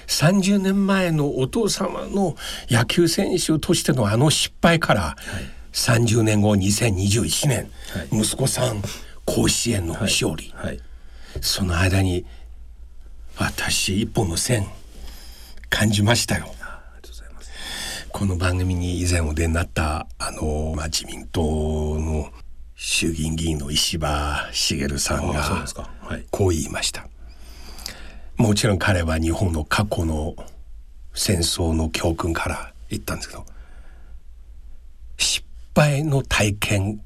[0.08, 2.34] 30年前のお父様の
[2.68, 5.16] 野球選手としてのあの失敗から、
[5.72, 7.70] 30年後2021年、
[8.10, 8.20] はい。
[8.22, 8.82] 息子さん
[9.24, 10.80] 甲子園の勝利、はい。
[11.40, 12.24] その間に
[13.36, 14.66] 私一本の線
[15.68, 16.52] 感じましたよ。
[18.10, 22.32] この番組に以前お出になったあの、まあ、自民党の
[22.74, 25.66] 衆議院議員の石破茂さんが
[26.30, 27.06] こう言いました
[28.38, 30.36] もちろん彼は日本の過去の
[31.12, 33.44] 戦争の教訓から言ったんですけど
[35.18, 37.00] 失敗の体験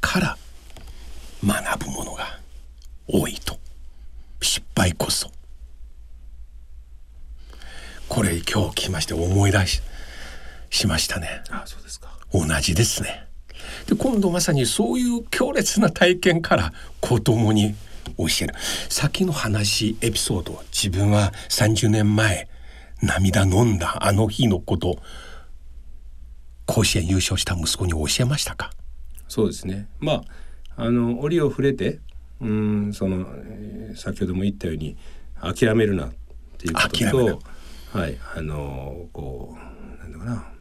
[0.00, 0.36] から
[1.44, 2.40] 学ぶものが
[3.06, 3.58] 多いと。
[4.40, 5.30] 失敗こそ。
[8.08, 9.82] これ今日来まして思い出し
[10.70, 11.42] しましたね。
[11.50, 12.08] あそうですか。
[12.32, 13.26] 同じですね。
[13.86, 17.74] で今度まさにそういう強烈な体験から子供に
[18.16, 18.54] 教える。
[18.88, 22.48] 先の話エピソード自分は30年前
[23.02, 24.98] 涙飲んだあの日のこと
[26.66, 28.70] 甲子園優勝した息子に教えましたか？
[29.28, 29.88] そうですね。
[29.98, 30.24] ま
[30.76, 32.00] ああの折を触れて
[32.40, 34.96] うんその、えー先ほども言ったように
[35.40, 36.12] 諦めるなっ
[36.58, 37.38] ていうこと
[37.90, 40.52] とはいあのこうなんだかな。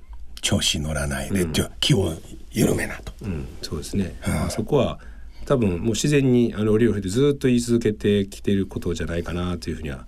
[0.41, 2.13] 調子乗らないで、ちょ気を
[2.51, 3.11] 緩めなと。
[3.23, 4.99] うん、そうですね、まあ、そこは
[5.45, 10.07] 多分もう自然にあの折を触れてずっと言い続けてきていることじゃないかなというふうには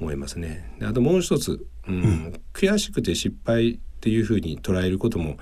[0.00, 0.76] 思いますね。
[0.78, 5.36] であともう一つ、うん悔しくて失敗っていうふうに捉えることも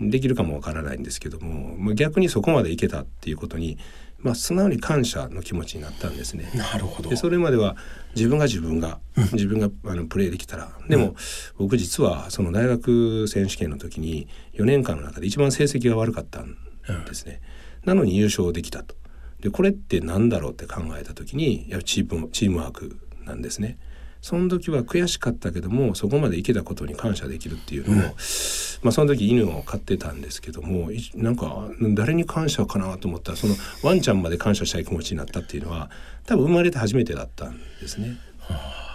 [0.00, 3.78] できるかもわからないんですけども、まあ、逆にそこまでいけたっていうことに、
[4.18, 6.50] まあ、素直に感謝の気持ちになったんですね。
[6.54, 7.10] なるほど。
[7.10, 7.76] でそれまでは
[8.16, 8.98] 自分が自分が、
[9.32, 10.72] 自分があのプレーできたら。
[10.88, 11.14] でも、
[11.58, 16.56] 僕実はその大学選手権の時に4年間の中で一番成績が悪かったん
[17.06, 17.40] ですね、
[17.84, 18.94] なのに優勝できたと。
[19.40, 23.78] でこれって何だろうって考えた時にやチームチームワークなんですね。
[24.22, 28.00] その時は悔しかったけどもそこまでいけたことに感謝できるっていうのを、
[28.80, 35.90] まあその時犬を飼ってたんですけどもいなんか誰に感謝かなと思ったらそのワンちゃんまで感謝したい気持ちになったっていうのは
[36.24, 38.16] 多分生まれて初めてだったんですね。
[38.48, 38.93] だから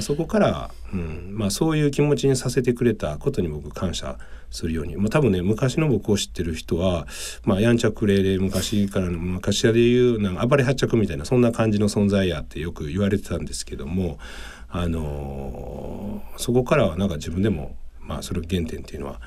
[0.00, 4.18] そこから、うんまあ、そういう気持ちにさせてくれたことに僕感謝
[4.50, 7.06] するように、まあ、多分ね昔の僕を知ってる人は、
[7.44, 14.18] まあ、やんちゃくれで昔からの昔でいうなんか暴れ発着みたいなそんな感じの存在やってよく言われてたんですけども、
[14.68, 15.94] あのー
[16.36, 19.20] そこからはなんか自分でも、まあ、それ原点っていうのは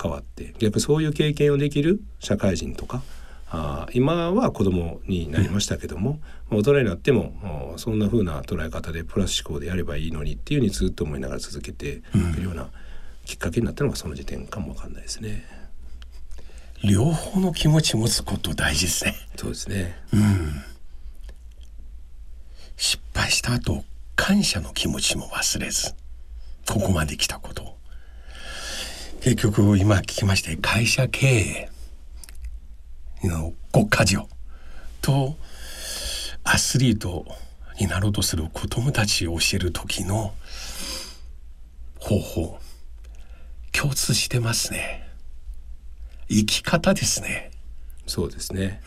[0.00, 3.02] 変わって逆にそういう経験をできる社会人とか
[3.50, 12.68] あー今は子供になりましたけども、まあ大人になってもそんな風な捉え方でプラス思考でやればいいのにっていうふうにずっと思いながら続けていくような
[13.24, 15.44] きっかけになったのがその時点かもわかんないですね。
[16.84, 19.14] 両方の気持ち持つこと大事ですね。
[19.36, 19.96] そうですね。
[22.76, 23.84] 失敗した後
[24.14, 25.94] 感謝の気持ちも忘れず
[26.68, 27.62] ここまで来たこと。
[27.64, 27.78] を
[29.20, 31.70] 結局今聞きまして会社経営
[33.24, 34.28] のご家事
[35.00, 35.36] と
[36.44, 37.26] アスリート
[37.80, 40.32] になろうとする子供たちを教える時の
[41.98, 42.58] 方法
[43.72, 45.08] 共通してますね。
[46.28, 47.50] 生き方ですね。
[48.06, 48.80] そうですね、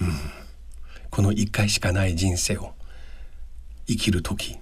[1.12, 2.74] この一回しかない人生を
[3.88, 4.58] 生きる時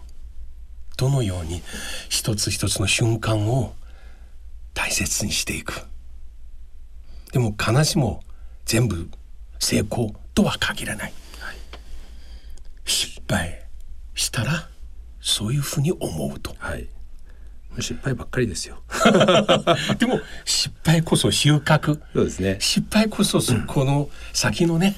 [0.98, 1.62] どのように
[2.10, 3.74] 一つ一つの瞬間を
[4.74, 5.86] 大切にしていく。
[7.32, 8.22] でも必ずしも
[8.66, 9.10] 全部
[9.60, 11.14] 成功とは限らない、
[12.86, 13.62] 失敗
[14.16, 14.70] したら
[15.22, 16.56] そういうふうに思うと。
[16.58, 16.88] はい。
[17.80, 18.82] 失敗ばっかりですよ。
[20.00, 22.00] でも失敗こそ収穫。
[22.14, 22.58] そうですね。
[22.60, 24.96] 失敗こそこの先のね、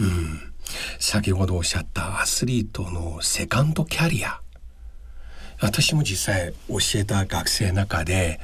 [0.00, 0.52] うん、
[0.98, 4.40] 先ほどおっしゃったアスリートのセカンドキャリア。
[5.60, 8.40] 私も実際教えた学生の中で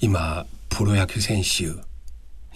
[0.00, 1.64] 今プロ野球選手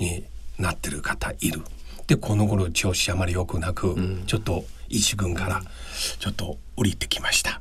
[0.02, 0.24] に
[0.57, 1.62] なってる方いる。
[2.06, 5.62] でこの頃調子あまり良くなく、ちょっと一軍から
[6.18, 7.60] ちょっと降りてきました。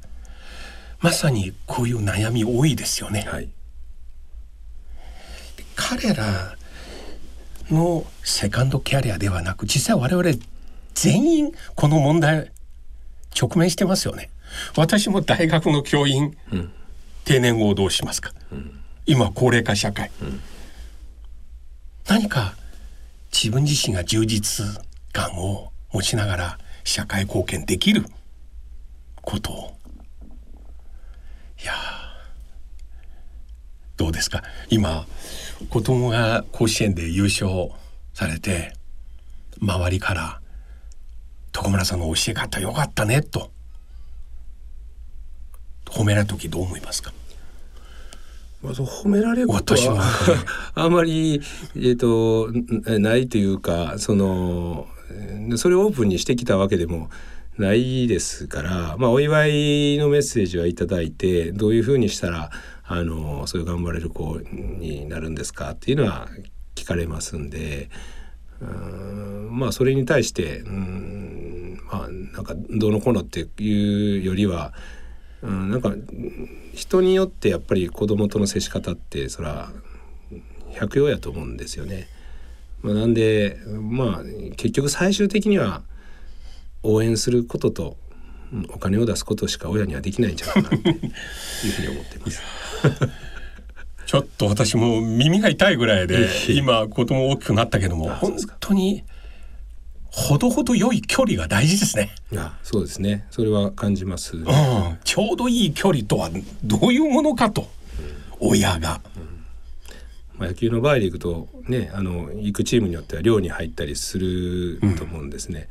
[0.99, 3.25] まさにこういう悩み多いですよね。
[3.27, 3.49] はい。
[5.75, 6.55] 彼ら
[7.69, 10.37] のセカンドキャリアではなく実際我々
[10.93, 12.51] 全員この問題
[13.39, 14.29] 直面してますよね。
[14.75, 16.37] 私も大学の教員、
[17.25, 18.31] 定年後をどうしますか、
[19.05, 20.11] 今高齢化社会、
[22.07, 22.55] 何か
[23.33, 24.65] 自分自身が充実
[25.11, 28.05] 感を持ちながら社会貢献できる
[29.21, 29.51] こと。
[29.51, 29.77] を
[31.61, 31.73] いや
[33.97, 34.43] どうですか？
[34.69, 35.07] 今
[35.69, 37.69] 子供が甲子園で優勝
[38.13, 38.73] されて
[39.61, 40.41] 周りから
[41.53, 43.51] 「徳村さんの教え方よかったね」と。
[45.85, 47.13] 褒められた時どう思いますか？
[48.63, 51.41] まあ、そう褒められること私はは あんまり、
[51.75, 57.09] えー、とんないというかそのえーそれをオープンにしてきたわけでも
[57.57, 62.49] ないですから、まあ、お祝いのメッセージはいただいてどういうふうにしたら
[62.85, 64.39] あのそういう頑張れる子
[64.79, 66.29] になるんですかっていうのは
[66.75, 67.89] 聞かれますんで。
[68.61, 74.73] うーんまあそれに対してうんまあなんかどうのこうのっていうよりは
[75.43, 79.71] うん、なんかうん人によってやっぱり子供との接し方ってそら
[80.71, 82.07] 百様やと思うんですよね。
[82.81, 84.23] まあ、なんでまあ
[84.55, 85.83] 結局最終的には
[86.81, 87.97] 応援することと
[88.51, 90.93] うんお金を出すことしか親にはできないんじゃないかなっていう
[91.71, 92.41] ふうに思ってます。
[94.05, 99.03] ちょっと私も耳が痛いぐらいで今子供大きくなったけども本当に
[100.15, 102.11] ほどほど良い距離が大事ですね。
[102.37, 103.25] あそうですね。
[103.31, 104.45] それは感じます、うん、
[105.03, 106.29] ちょうどいい距離とは
[106.63, 107.67] どういうものかと。
[108.39, 109.01] 親が。
[110.37, 115.69] まあ、野球の場合でいくとねあの行くチームによっては寮に入ったりすると思うんですね。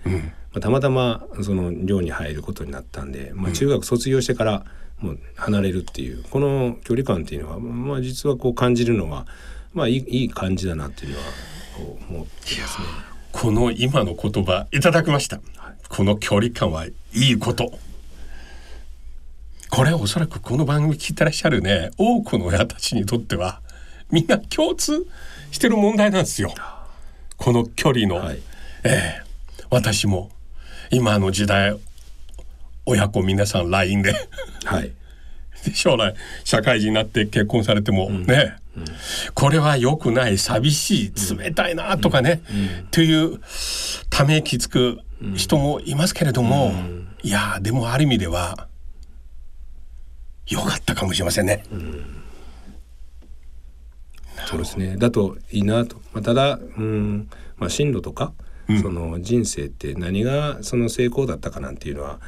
[0.53, 4.65] まあ、たまたまその寮に入ることになったんで、まあ、中学卒業してから
[4.99, 9.27] もう離れるっていうこの距離感っていうのは、まあ、実はこう感じるのは、
[9.73, 11.25] まあ、いいいい感じだなっていうのは
[12.09, 13.12] 思ってますね。
[13.33, 15.41] この今の言葉いただきました。
[15.89, 17.73] この距離感はいいこと。
[19.71, 23.63] これはおそらくこの番組聞いてらっしゃるね多くの親たちにとっては
[24.11, 25.07] みんな共通
[25.51, 26.55] してる問題なんですよ。
[27.39, 28.43] この距離の、はい。
[28.85, 29.23] ええ。
[29.71, 30.31] 私も
[30.91, 31.77] 今の時代
[32.85, 34.15] 親子皆さん LINE で。
[34.65, 34.93] はい。
[35.65, 36.15] で将来
[36.45, 38.57] 社会人になって結婚されてもね、
[39.35, 42.43] これは良くない寂しい冷たいなとかね、
[42.91, 43.41] という
[44.11, 45.01] ため息つく
[45.35, 46.73] 人もいますけれども、
[47.23, 48.69] いやでもある意味では
[50.47, 51.65] 良かったかもしれませんね。
[54.47, 54.97] そうですね。
[54.97, 58.33] だといいなと、まあ、ただうん、まあ、進路とか、
[58.81, 62.21] その人生って何がその成功だったかなんていうのは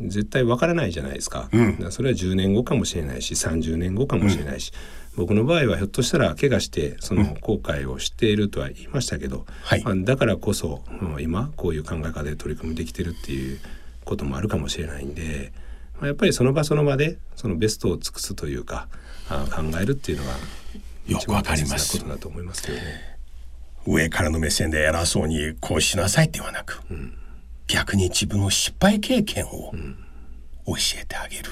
[0.00, 1.72] 絶対わからないじゃないですか,、うん。
[1.72, 4.72] だからそれは10年後かもしれないし30年後かもしれないし、
[5.16, 9.82] 僕の場合はひょっとしたら怪我してその後悔をしているとは言いましたけど、はい。
[9.82, 13.58] まあ、だからこそ、うん今こういう考え方で取り組みできてるっていう
[14.04, 15.52] こともあるかもしれないんで、
[15.98, 18.86] まあ、やっぱりその場その場でそのベストを尽くすというか
[19.28, 20.30] あ考えるっていうのが
[21.08, 21.98] よくわかります。
[21.98, 23.18] ことだと思いますけどね。
[23.86, 26.80] 上からの目線で偉そうにこうしなさいではなく、
[27.68, 29.72] 逆に自分の失敗経験を
[30.66, 31.44] 教えてあげる、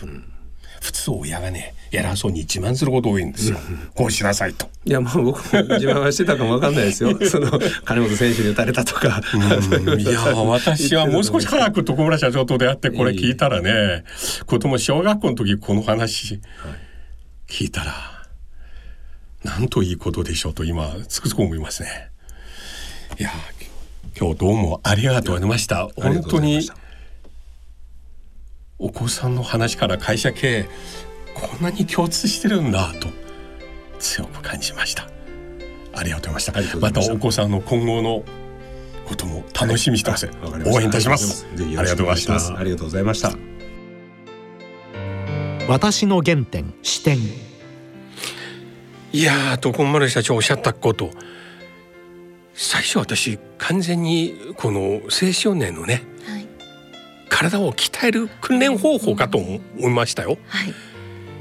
[0.81, 3.59] 普通親がね偉そうに自慢すること多いんですよ、
[3.95, 4.69] こうしなさいと。
[4.85, 7.19] いやまあ僕も自慢はしてたかもわかんないですよ。
[7.29, 9.21] その金本選手に打たれたとか。
[9.31, 9.39] そ
[9.77, 14.05] ういういや私はもう少し早く徳村社長と出会ってこれ聞いたらね
[14.47, 16.41] 子供小学校の時この話
[17.47, 17.95] 聞いたら
[19.45, 22.11] なんといいことでしょうと今つくづく思いますね。
[23.19, 23.31] いや
[24.19, 25.89] 今日どうもありがとうございました。
[25.95, 26.71] 本当に
[28.79, 30.69] お子さんの話から会社経営
[31.35, 33.09] こんなに共通してるんだと
[33.99, 35.07] 強く感じました。
[35.95, 36.79] ありがとうございました。
[36.79, 37.03] ました。
[37.03, 38.25] たお子さんの今後の
[39.07, 40.79] ことも楽しみにしてます、わかりました。
[40.79, 41.47] 応援いたします。
[41.55, 43.33] ぜひありがとうございましありがとうございました。
[45.69, 47.19] 私の原点視点
[49.13, 51.11] いやー徳丸社長おっしゃったこと
[52.57, 56.47] 最初私完全にこの青少年のねはい。
[57.29, 60.39] 体を鍛える訓練方法かと思いましたよ。
[60.47, 60.75] はい。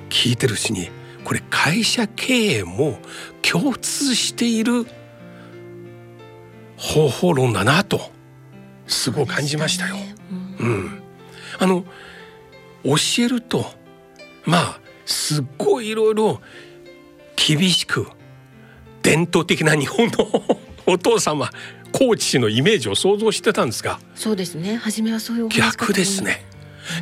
[0.09, 0.89] 聞いてるうちに
[1.23, 2.99] これ会社経営も
[3.41, 4.85] 共通している
[6.75, 8.11] 方法論だなと
[8.85, 9.95] すごい感じましたよ。
[10.59, 10.67] うん。
[10.67, 11.03] うん、
[11.59, 11.85] あの
[12.83, 13.65] 教えると
[14.43, 16.41] まあすっごいいろいろ
[17.37, 18.05] 厳しく
[19.01, 21.49] 伝統的な日本のお父様
[21.91, 24.75] コーチのイメージを想像してたんですがそうですね。
[24.75, 26.45] 初めはそういう逆ですね。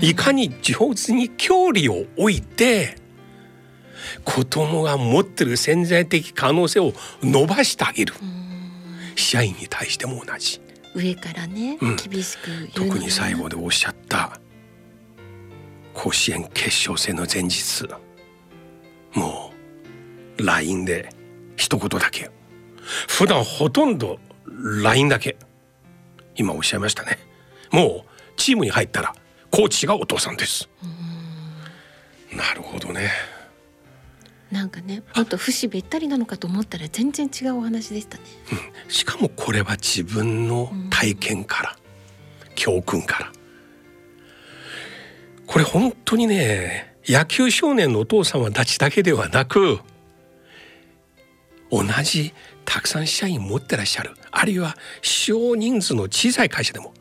[0.02, 2.96] いかに上手に距離を置いて
[4.24, 8.14] 子供が持ってる潜在的可能性を伸ばしてあげる。
[9.16, 10.62] 社員に対しても同じ。
[10.96, 11.96] 上からね、うん。
[11.96, 14.40] 厳しく特に最後でおっしゃった
[15.94, 17.88] 甲子園決勝戦の前日
[19.14, 19.52] も
[20.38, 21.10] う LINE で
[21.56, 22.30] 一言だけ
[23.08, 24.20] 普段ほとんど
[24.84, 25.38] LINE だけ。
[26.36, 27.20] 今おっしゃいましたね。
[27.72, 29.16] もうチームに入ったら
[29.52, 30.70] コーチがお父さんです。
[32.36, 33.12] なるほどね。
[34.52, 38.24] なんかねもっと節べったりなのかと思ったら全然違うお話でしたね。
[38.88, 41.78] しかもこれは自分の体験から、
[42.56, 43.32] 教訓から。
[45.48, 49.80] これ本当にね野球少年のお父様たちだけではなく
[51.70, 52.34] 同じ
[52.74, 54.16] たくさん社員持ってらっしゃる。
[54.32, 56.92] あるいは少人数の小さい会社でも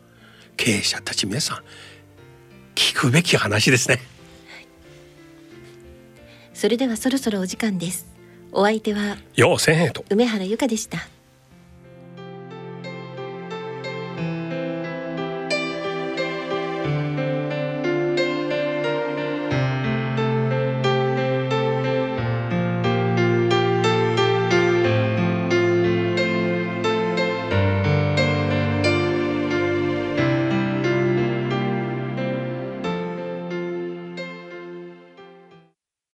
[0.55, 1.63] 経営者たち皆さん
[2.75, 3.99] 聞くべき話ですね。
[6.53, 8.05] それではそろそろお時間です。
[8.51, 10.05] お相手はよう千円と。
[10.11, 10.99] 梅原由香でした